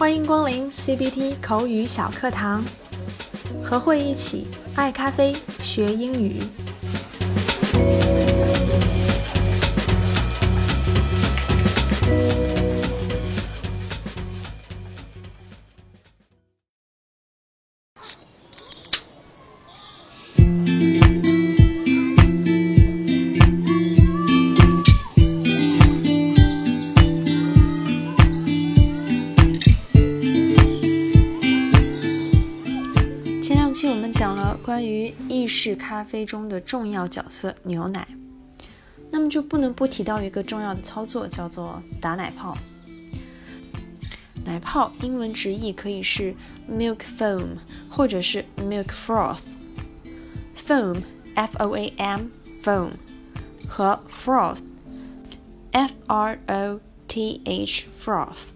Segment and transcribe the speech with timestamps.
[0.00, 2.64] 欢迎光临 CBT 口语小课堂，
[3.62, 6.36] 和慧一起爱咖啡学英语。
[33.80, 38.06] 期我们讲了关于意式咖啡中的重要角色牛奶，
[39.10, 42.58] 那么就不能不提到一个重要的操作，叫做打奶泡。
[44.44, 46.34] 奶泡英文直译可以是
[46.70, 47.56] milk foam
[47.88, 49.40] 或者是 milk froth。
[50.54, 51.00] foam
[51.34, 52.26] f o a m
[52.62, 52.90] foam
[53.66, 54.58] 和 froth
[55.70, 58.50] f r o t h froth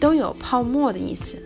[0.00, 1.40] 都有泡沫的意思。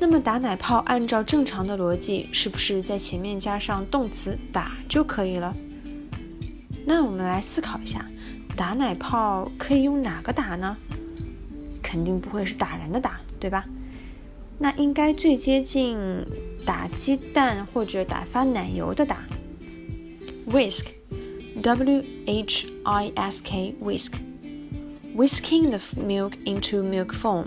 [0.00, 5.54] 那么打奶泡按照正常的逻辑，是不是在前面加上动词打就可以了？
[6.86, 8.06] 那我们来思考一下，
[8.56, 10.76] 打奶泡可以用哪个打呢？
[11.82, 13.64] 肯定不会是打人的打，对吧？
[14.58, 15.96] 那应该最接近
[16.64, 19.24] 打鸡蛋或者打发奶油的打。
[20.48, 27.46] whisk，w h i s k whisk，whisking the milk into milk foam。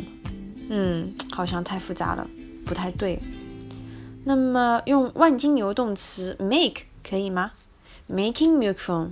[0.69, 2.30] 嗯，好像太复杂了。
[2.72, 3.19] 不太对，
[4.23, 7.52] 那么用万金油动词 make 可以吗
[8.08, 9.09] ？Making milk from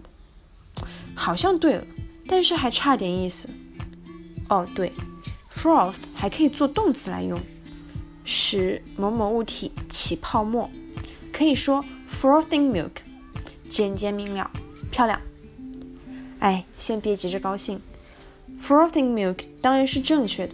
[1.13, 1.83] 好像对了，
[2.25, 3.49] 但是还差点意思。
[4.47, 4.93] 哦，对
[5.53, 7.37] ，froth 还可以做动词来用，
[8.23, 10.69] 使某某物体起泡沫，
[11.33, 12.91] 可以说 frothing milk，
[13.67, 14.49] 简洁明了，
[14.89, 15.19] 漂亮。
[16.39, 17.81] 哎，先别急着高兴
[18.65, 20.53] ，frothing milk 当然是正确的。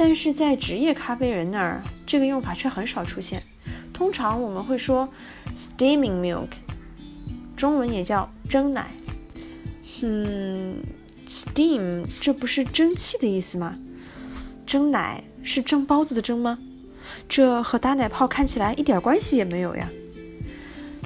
[0.00, 3.42] 但是在职业咖啡人那儿，这个用法却很少出现。
[3.92, 5.06] 通常我们会说
[5.54, 6.48] steaming milk，
[7.54, 8.86] 中文也叫蒸奶。
[10.00, 10.78] 嗯
[11.28, 13.76] ，steam 这不是蒸汽的意思吗？
[14.64, 16.58] 蒸奶是蒸包子的蒸吗？
[17.28, 19.86] 这和打奶泡看起来一点关系也没有呀。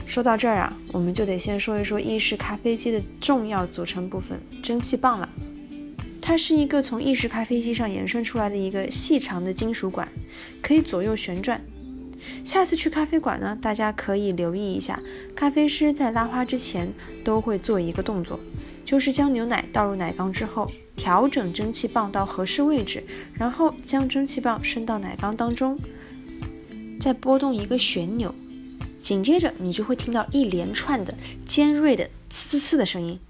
[0.06, 5.28] 说到这儿啊，我们就得先说一说意式咖啡机的重要组成部分——蒸汽棒了。
[6.26, 10.08] 它是一个从意式咖啡机上延伸出来的一个细长的金属管，
[10.62, 11.62] 可以左右旋转。
[12.42, 14.98] 下次去咖啡馆呢，大家可以留意一下，
[15.36, 16.90] 咖啡师在拉花之前
[17.22, 18.40] 都会做一个动作，
[18.86, 23.04] 就是将牛奶倒入奶缸之后，调整蒸汽棒到合适位置，
[23.34, 25.78] 然后将蒸汽棒伸到奶缸当中，
[26.98, 28.34] 再拨动一个旋钮，
[29.02, 31.14] 紧接着你就会听到一连串的
[31.44, 33.20] 尖锐的呲呲呲的声音，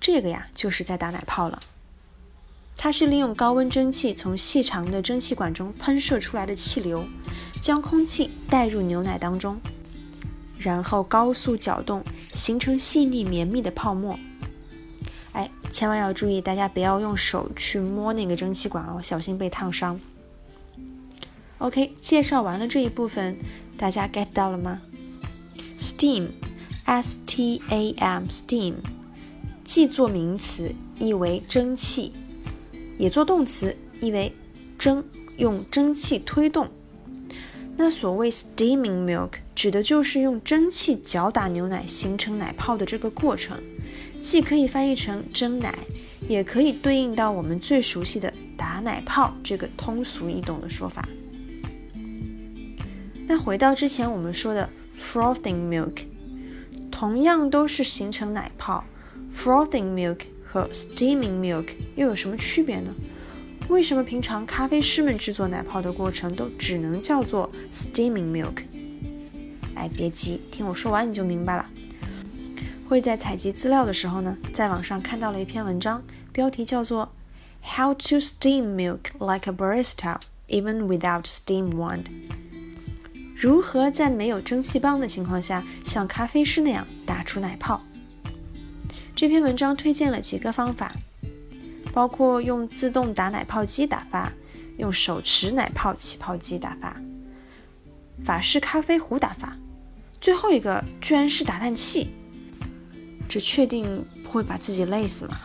[0.00, 1.60] 这个呀就是在打奶泡了。
[2.80, 7.04] 它是利用高温蒸汽从细长的蒸汽管中喷射出来的气流，
[7.60, 9.58] 将空气带入牛奶当中，
[10.56, 14.16] 然后高速搅动，形成细腻绵密的泡沫。
[15.32, 19.98] 哎，千万要注意，大家不要用手去摸那个蒸汽管哦，小心被烫伤。
[21.58, 23.36] OK，介绍完了这一部分，
[23.76, 24.80] 大家 get 到了吗
[25.80, 28.74] ？Steam，S-T-A-M，Steam，
[29.64, 32.12] 既做名词，意为蒸汽。
[32.98, 34.32] 也做动词，意为
[34.78, 35.04] 蒸，
[35.36, 36.68] 用蒸汽推动。
[37.76, 43.56] 那所谓 steaming milk 指的就是用蒸汽搅打牛奶形成奶泡的这个过程，
[44.20, 45.78] 既可以翻译成蒸奶，
[46.28, 51.08] 也可以对应到我们最熟悉的打奶泡这个通俗易懂的说法。
[53.28, 54.68] 那回到之前我们说的
[55.00, 55.98] frothing milk，
[56.90, 58.82] 同样都是形成奶泡
[59.36, 60.22] ，frothing milk。
[60.50, 62.94] 和 steaming milk 又有什么区别呢？
[63.68, 68.62] 为什么平常咖啡师们制作奶泡的过程都只能叫做 steaming milk？
[69.74, 71.68] 哎，别急，听我说完你就明白了。
[72.88, 76.02] 会在采集资料的时候呢，在网上看到了一篇文章，
[76.32, 77.12] 标题叫做
[77.62, 80.16] How to steam milk like a barista
[80.48, 82.06] even without steam wand？
[83.36, 87.82] 如何在没有蒸汽棒的情况下，像咖啡师那样打出奶泡？
[89.18, 90.94] 这篇文章推荐了几个方法，
[91.92, 94.32] 包括用自动打奶泡机打发，
[94.76, 96.96] 用手持奶泡起泡机打发，
[98.24, 99.56] 法式咖啡壶打发，
[100.20, 102.10] 最后一个居然是打蛋器。
[103.28, 105.40] 这确定不会把自己累死吗？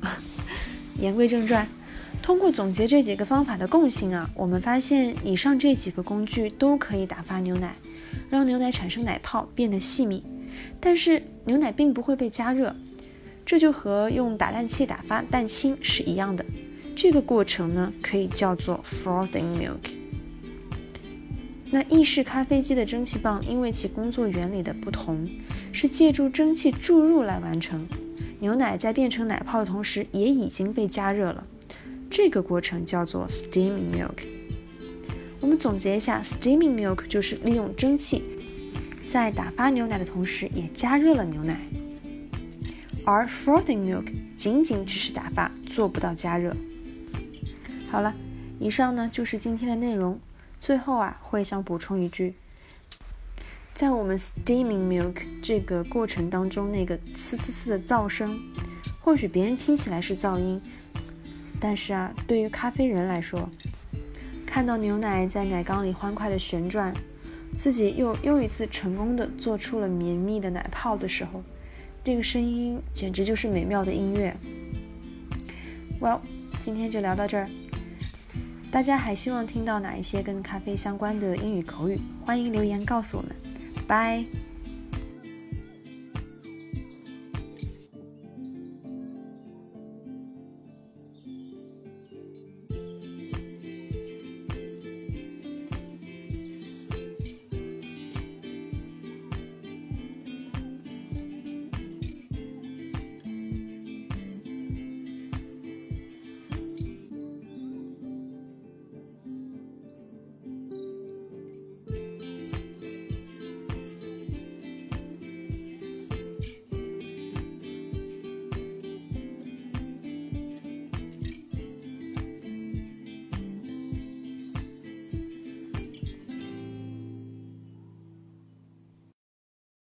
[0.98, 1.68] 言归正传，
[2.22, 7.76] 通过总结这几个方法的共性啊，我们发现以上这几个工具都可以打发牛奶，
[8.30, 10.24] 让牛奶产生奶泡变得细密，
[10.80, 12.74] 但是牛奶并不会被加热。
[13.48, 16.44] 这就和用打蛋器打发蛋清是一样的，
[16.94, 19.90] 这个过程呢可以叫做 frothing milk。
[21.70, 25.26] 那意式咖啡机的蒸汽棒因为其工作原理的不同，
[25.72, 27.88] 是借助蒸汽注入来完成。
[28.38, 31.42] 牛奶在变成奶泡的同时，也已经被加热了。
[32.10, 34.26] 这个过程叫做 steaming milk。
[35.40, 38.22] 我们总结一下，steaming milk 就是利用蒸汽
[39.06, 41.58] 在打发牛奶的同时，也加热了牛奶。
[43.10, 46.54] 而 frothing milk 仅仅只是打发，做不到加热。
[47.90, 48.14] 好了，
[48.58, 50.20] 以上呢就是今天的内容。
[50.60, 52.34] 最后啊，会想补充一句，
[53.72, 58.38] 在我们 steaming milk 这个过程当中，那个呲呲呲的噪声，
[59.00, 60.60] 或许别人听起来是噪音，
[61.58, 63.48] 但是啊，对于咖啡人来说，
[64.44, 66.92] 看到牛奶在奶缸里欢快的旋转，
[67.56, 71.42] 自己又又一次成功的做出了绵密的奶泡的时候，
[72.04, 74.34] 这个声音简直就是美妙的音乐。
[76.00, 76.20] Well，
[76.60, 77.48] 今天就聊到这儿。
[78.70, 81.98] 大家还希望听到哪一些跟咖啡相关的英语口语？
[82.24, 83.34] 欢迎留言告诉我们。
[83.86, 84.24] 拜。